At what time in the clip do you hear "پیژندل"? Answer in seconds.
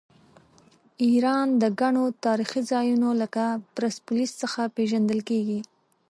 4.75-5.19